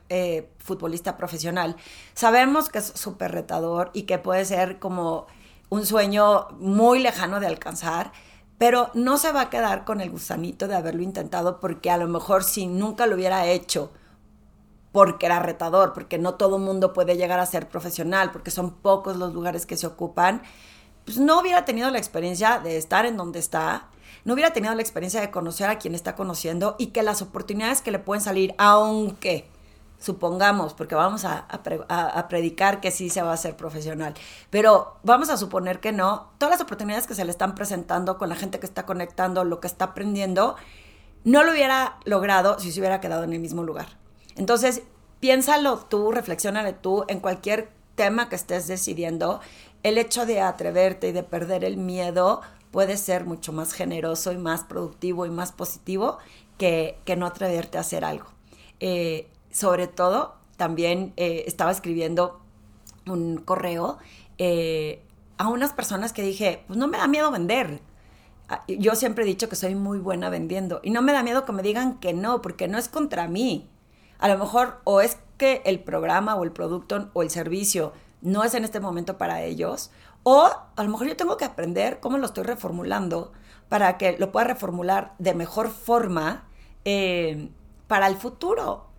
futbolista 0.60 1.18
profesional 1.18 1.76
sabemos 2.14 2.70
que 2.70 2.78
es 2.78 2.86
súper 2.86 3.32
retador 3.32 3.90
y 3.94 4.04
que 4.04 4.20
puede 4.20 4.46
ser 4.46 4.78
como 4.78 5.26
un 5.70 5.88
sueño 5.88 6.50
muy 6.60 7.00
lejano 7.00 7.40
de 7.40 7.48
alcanzar 7.48 8.12
pero 8.58 8.90
no 8.94 9.18
se 9.18 9.32
va 9.32 9.42
a 9.42 9.50
quedar 9.50 9.86
con 9.86 10.02
el 10.02 10.10
gusanito 10.10 10.68
de 10.68 10.76
haberlo 10.76 11.04
intentado 11.04 11.60
porque 11.60 11.92
a 11.92 11.98
lo 11.98 12.08
mejor 12.08 12.44
si 12.44 12.68
nunca 12.68 13.06
lo 13.06 13.16
hubiera 13.16 13.48
hecho, 13.48 13.92
porque 14.92 15.26
era 15.26 15.40
retador, 15.40 15.92
porque 15.94 16.18
no 16.18 16.36
todo 16.36 16.58
mundo 16.58 16.94
puede 16.94 17.18
llegar 17.18 17.40
a 17.40 17.46
ser 17.46 17.68
profesional, 17.68 18.32
porque 18.32 18.52
son 18.52 18.72
pocos 18.72 19.18
los 19.18 19.34
lugares 19.34 19.66
que 19.66 19.76
se 19.76 19.88
ocupan, 19.88 20.42
pues 21.04 21.18
no 21.18 21.40
hubiera 21.40 21.66
tenido 21.66 21.90
la 21.92 21.98
experiencia 21.98 22.60
de 22.60 22.78
estar 22.78 23.06
en 23.06 23.18
donde 23.18 23.40
está, 23.40 23.90
no 24.24 24.34
hubiera 24.34 24.54
tenido 24.54 24.74
la 24.74 24.82
experiencia 24.82 25.20
de 25.20 25.32
conocer 25.32 25.70
a 25.70 25.80
quien 25.80 25.96
está 25.96 26.16
conociendo 26.16 26.76
y 26.80 26.88
que 26.88 27.04
las 27.04 27.22
oportunidades 27.22 27.82
que 27.82 27.92
le 27.92 28.00
pueden 28.00 28.24
salir, 28.24 28.56
aunque 28.58 29.50
supongamos, 30.00 30.74
porque 30.74 30.96
vamos 30.96 31.26
a, 31.26 31.48
predicar 32.30 32.82
que 32.82 32.92
sí 32.92 33.10
se 33.10 33.22
va 33.22 33.34
a 33.34 33.38
ser 33.38 33.56
profesional, 33.56 34.14
pero 34.50 34.98
vamos 35.04 35.30
a 35.30 35.38
suponer 35.38 35.80
que 35.80 35.92
no, 35.92 36.32
todas 36.38 36.56
las 36.56 36.62
oportunidades 36.62 37.08
que 37.08 37.16
se 37.16 37.26
le 37.26 37.32
están 37.32 37.56
presentando 37.56 38.18
con 38.18 38.30
la 38.30 38.36
gente 38.36 38.60
que 38.60 38.66
está 38.66 38.86
conectando, 38.86 39.44
lo 39.44 39.60
que 39.60 39.68
está 39.68 39.86
aprendiendo, 39.86 40.56
no 41.24 41.44
lo 41.44 41.52
hubiera 41.52 41.98
logrado 42.06 42.60
si 42.60 42.72
se 42.72 42.80
hubiera 42.80 43.02
quedado 43.02 43.24
en 43.24 43.34
el 43.34 43.40
mismo 43.40 43.64
lugar. 43.64 43.98
Entonces, 44.36 44.84
piénsalo 45.20 45.78
tú, 45.78 46.12
reflexionale 46.12 46.74
tú 46.74 47.06
en 47.08 47.20
cualquier 47.20 47.72
tema 47.96 48.30
que 48.30 48.36
estés 48.36 48.68
decidiendo, 48.68 49.40
el 49.84 49.98
hecho 49.98 50.26
de 50.26 50.42
atreverte 50.42 51.10
y 51.10 51.12
de 51.12 51.24
perder 51.24 51.64
el 51.64 51.78
miedo 51.78 52.42
puede 52.72 52.98
ser 52.98 53.26
mucho 53.26 53.54
más 53.54 53.72
generoso 53.72 54.32
y 54.32 54.38
más 54.38 54.64
productivo 54.64 55.26
y 55.26 55.30
más 55.30 55.52
positivo 55.52 56.18
que, 56.58 57.00
que 57.06 57.16
no 57.16 57.26
atreverte 57.26 57.78
a 57.78 57.82
hacer 57.82 58.04
algo. 58.04 58.26
Eh, 58.80 59.30
sobre 59.56 59.88
todo, 59.88 60.36
también 60.58 61.14
eh, 61.16 61.46
estaba 61.48 61.72
escribiendo 61.72 62.42
un 63.08 63.38
correo 63.38 63.98
eh, 64.38 65.02
a 65.38 65.48
unas 65.48 65.72
personas 65.72 66.12
que 66.12 66.24
dije, 66.24 66.66
pues 66.68 66.78
no 66.78 66.90
me 66.90 66.98
da 66.98 67.08
miedo 67.08 67.32
vender. 67.32 67.80
Ah, 68.50 68.66
yo 68.68 68.96
siempre 68.96 69.24
he 69.24 69.28
dicho 69.28 69.48
que 69.48 69.56
soy 69.56 69.74
muy 69.74 69.98
buena 70.00 70.30
vendiendo 70.30 70.82
y 70.84 70.90
no 70.90 71.02
me 71.02 71.14
da 71.14 71.24
miedo 71.24 71.46
que 71.46 71.54
me 71.54 71.64
digan 71.64 72.00
que 72.00 72.14
no, 72.14 72.42
porque 72.42 72.68
no 72.68 72.78
es 72.78 72.90
contra 72.90 73.30
mí. 73.30 73.70
A 74.20 74.28
lo 74.28 74.38
mejor 74.38 74.82
o 74.84 75.00
es 75.00 75.20
que 75.38 75.62
el 75.64 75.80
programa 75.80 76.36
o 76.36 76.44
el 76.44 76.52
producto 76.52 77.10
o 77.14 77.24
el 77.24 77.30
servicio 77.30 77.94
no 78.22 78.44
es 78.44 78.56
en 78.56 78.66
este 78.66 78.82
momento 78.82 79.18
para 79.18 79.42
ellos, 79.42 79.90
o 80.24 80.50
a 80.76 80.84
lo 80.84 80.90
mejor 80.90 81.08
yo 81.08 81.16
tengo 81.16 81.38
que 81.38 81.46
aprender 81.46 82.02
cómo 82.02 82.18
lo 82.18 82.26
estoy 82.26 82.44
reformulando 82.44 83.32
para 83.70 83.98
que 83.98 84.18
lo 84.18 84.34
pueda 84.34 84.48
reformular 84.48 85.14
de 85.18 85.34
mejor 85.34 85.70
forma 85.70 86.44
eh, 86.84 87.52
para 87.88 88.08
el 88.08 88.18
futuro. 88.18 88.95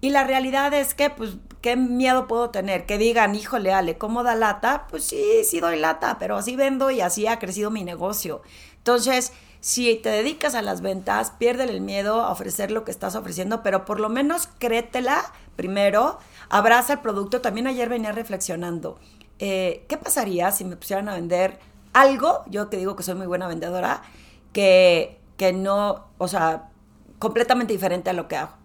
Y 0.00 0.10
la 0.10 0.24
realidad 0.24 0.72
es 0.74 0.94
que, 0.94 1.10
pues, 1.10 1.36
¿qué 1.60 1.76
miedo 1.76 2.28
puedo 2.28 2.50
tener? 2.50 2.86
Que 2.86 2.98
digan, 2.98 3.34
híjole, 3.34 3.72
Ale, 3.72 3.98
¿cómo 3.98 4.22
da 4.22 4.34
lata? 4.34 4.86
Pues 4.88 5.04
sí, 5.04 5.44
sí 5.44 5.60
doy 5.60 5.78
lata, 5.78 6.18
pero 6.18 6.36
así 6.36 6.54
vendo 6.56 6.90
y 6.90 7.00
así 7.00 7.26
ha 7.26 7.38
crecido 7.38 7.70
mi 7.70 7.84
negocio. 7.84 8.42
Entonces, 8.76 9.32
si 9.60 9.96
te 9.96 10.10
dedicas 10.10 10.54
a 10.54 10.62
las 10.62 10.80
ventas, 10.82 11.32
pierde 11.32 11.64
el 11.64 11.80
miedo 11.80 12.20
a 12.20 12.30
ofrecer 12.30 12.70
lo 12.70 12.84
que 12.84 12.92
estás 12.92 13.16
ofreciendo, 13.16 13.62
pero 13.62 13.84
por 13.84 13.98
lo 13.98 14.08
menos 14.08 14.48
créetela 14.58 15.32
primero, 15.56 16.18
abraza 16.48 16.94
el 16.94 16.98
producto. 17.00 17.40
También 17.40 17.66
ayer 17.66 17.88
venía 17.88 18.12
reflexionando, 18.12 18.98
eh, 19.40 19.84
¿qué 19.88 19.96
pasaría 19.96 20.52
si 20.52 20.64
me 20.64 20.76
pusieran 20.76 21.08
a 21.08 21.14
vender 21.14 21.58
algo? 21.92 22.44
Yo 22.46 22.70
que 22.70 22.76
digo 22.76 22.94
que 22.94 23.02
soy 23.02 23.16
muy 23.16 23.26
buena 23.26 23.48
vendedora, 23.48 24.02
que, 24.52 25.18
que 25.36 25.52
no, 25.52 26.06
o 26.18 26.28
sea, 26.28 26.70
completamente 27.18 27.72
diferente 27.72 28.10
a 28.10 28.12
lo 28.12 28.28
que 28.28 28.36
hago. 28.36 28.57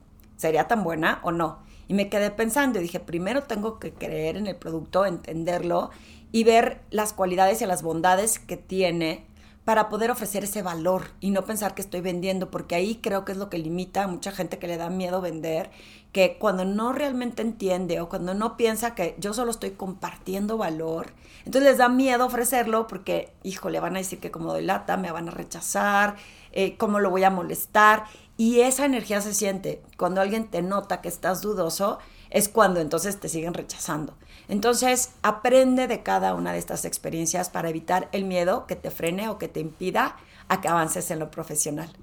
¿Sería 0.43 0.67
tan 0.67 0.83
buena 0.83 1.21
o 1.23 1.31
no? 1.31 1.59
Y 1.87 1.93
me 1.93 2.09
quedé 2.09 2.29
pensando 2.29 2.77
y 2.77 2.81
dije, 2.81 2.99
primero 2.99 3.43
tengo 3.43 3.79
que 3.79 3.93
creer 3.93 4.35
en 4.35 4.45
el 4.45 4.57
producto, 4.57 5.05
entenderlo 5.05 5.89
y 6.33 6.43
ver 6.43 6.81
las 6.89 7.13
cualidades 7.13 7.61
y 7.61 7.65
las 7.65 7.81
bondades 7.81 8.39
que 8.39 8.57
tiene 8.57 9.25
para 9.63 9.87
poder 9.87 10.11
ofrecer 10.11 10.43
ese 10.43 10.61
valor 10.61 11.03
y 11.21 11.31
no 11.31 11.45
pensar 11.45 11.73
que 11.73 11.81
estoy 11.81 12.01
vendiendo, 12.01 12.51
porque 12.51 12.75
ahí 12.75 12.99
creo 13.01 13.23
que 13.23 13.31
es 13.31 13.37
lo 13.37 13.49
que 13.49 13.57
limita 13.57 14.03
a 14.03 14.07
mucha 14.07 14.33
gente 14.33 14.59
que 14.59 14.67
le 14.67 14.75
da 14.75 14.89
miedo 14.89 15.21
vender, 15.21 15.71
que 16.11 16.37
cuando 16.37 16.65
no 16.65 16.91
realmente 16.91 17.41
entiende 17.41 18.01
o 18.01 18.09
cuando 18.09 18.33
no 18.33 18.57
piensa 18.57 18.95
que 18.95 19.15
yo 19.19 19.33
solo 19.33 19.51
estoy 19.51 19.71
compartiendo 19.71 20.57
valor, 20.57 21.13
entonces 21.45 21.71
les 21.71 21.77
da 21.77 21.87
miedo 21.87 22.25
ofrecerlo 22.25 22.87
porque, 22.87 23.31
híjole, 23.43 23.79
van 23.79 23.95
a 23.95 23.99
decir 23.99 24.19
que 24.19 24.31
como 24.31 24.51
doy 24.51 24.65
lata, 24.65 24.97
me 24.97 25.13
van 25.13 25.29
a 25.29 25.31
rechazar, 25.31 26.17
eh, 26.53 26.77
cómo 26.77 26.99
lo 26.99 27.09
voy 27.09 27.23
a 27.23 27.29
molestar. 27.29 28.05
Y 28.37 28.61
esa 28.61 28.85
energía 28.85 29.21
se 29.21 29.33
siente. 29.33 29.83
Cuando 29.97 30.21
alguien 30.21 30.47
te 30.49 30.61
nota 30.61 31.01
que 31.01 31.07
estás 31.09 31.41
dudoso, 31.41 31.99
es 32.29 32.49
cuando 32.49 32.79
entonces 32.79 33.19
te 33.19 33.29
siguen 33.29 33.53
rechazando. 33.53 34.15
Entonces, 34.47 35.11
aprende 35.21 35.87
de 35.87 36.01
cada 36.01 36.33
una 36.33 36.51
de 36.51 36.59
estas 36.59 36.85
experiencias 36.85 37.49
para 37.49 37.69
evitar 37.69 38.09
el 38.11 38.25
miedo 38.25 38.65
que 38.65 38.75
te 38.75 38.91
frene 38.91 39.29
o 39.29 39.37
que 39.37 39.47
te 39.47 39.59
impida 39.59 40.17
a 40.47 40.59
que 40.59 40.67
avances 40.67 41.11
en 41.11 41.19
lo 41.19 41.29
profesional. 41.29 41.93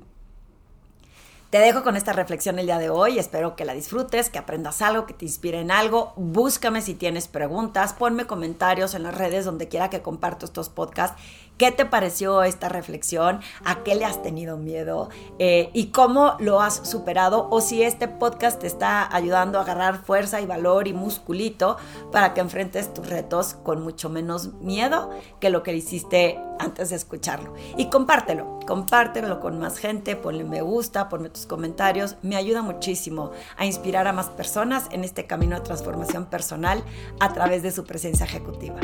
Te 1.50 1.58
dejo 1.58 1.82
con 1.82 1.96
esta 1.96 2.12
reflexión 2.12 2.60
el 2.60 2.66
día 2.66 2.78
de 2.78 2.90
hoy. 2.90 3.18
Espero 3.18 3.56
que 3.56 3.64
la 3.64 3.74
disfrutes, 3.74 4.30
que 4.30 4.38
aprendas 4.38 4.82
algo, 4.82 5.04
que 5.04 5.14
te 5.14 5.24
inspire 5.24 5.60
en 5.60 5.72
algo. 5.72 6.12
Búscame 6.14 6.80
si 6.80 6.94
tienes 6.94 7.26
preguntas, 7.26 7.92
ponme 7.92 8.28
comentarios 8.28 8.94
en 8.94 9.02
las 9.02 9.16
redes 9.16 9.44
donde 9.44 9.66
quiera 9.66 9.90
que 9.90 10.00
comparto 10.00 10.46
estos 10.46 10.68
podcasts 10.68 11.20
¿Qué 11.60 11.72
te 11.72 11.84
pareció 11.84 12.42
esta 12.42 12.70
reflexión? 12.70 13.40
¿A 13.66 13.82
qué 13.82 13.94
le 13.94 14.06
has 14.06 14.22
tenido 14.22 14.56
miedo? 14.56 15.10
Eh, 15.38 15.68
¿Y 15.74 15.88
cómo 15.88 16.36
lo 16.38 16.62
has 16.62 16.88
superado? 16.88 17.48
O 17.50 17.60
si 17.60 17.82
este 17.82 18.08
podcast 18.08 18.60
te 18.60 18.66
está 18.66 19.14
ayudando 19.14 19.58
a 19.58 19.62
agarrar 19.64 20.02
fuerza 20.02 20.40
y 20.40 20.46
valor 20.46 20.88
y 20.88 20.94
musculito 20.94 21.76
para 22.12 22.32
que 22.32 22.40
enfrentes 22.40 22.94
tus 22.94 23.06
retos 23.06 23.52
con 23.62 23.82
mucho 23.82 24.08
menos 24.08 24.54
miedo 24.54 25.10
que 25.38 25.50
lo 25.50 25.62
que 25.62 25.74
hiciste 25.74 26.40
antes 26.58 26.88
de 26.88 26.96
escucharlo. 26.96 27.52
Y 27.76 27.90
compártelo, 27.90 28.60
compártelo 28.66 29.38
con 29.40 29.58
más 29.58 29.76
gente, 29.76 30.16
ponle 30.16 30.44
me 30.44 30.62
gusta, 30.62 31.10
ponme 31.10 31.28
tus 31.28 31.44
comentarios. 31.44 32.16
Me 32.22 32.36
ayuda 32.36 32.62
muchísimo 32.62 33.32
a 33.58 33.66
inspirar 33.66 34.06
a 34.06 34.14
más 34.14 34.30
personas 34.30 34.86
en 34.92 35.04
este 35.04 35.26
camino 35.26 35.56
de 35.56 35.62
transformación 35.66 36.24
personal 36.24 36.82
a 37.20 37.34
través 37.34 37.62
de 37.62 37.70
su 37.70 37.84
presencia 37.84 38.24
ejecutiva. 38.24 38.80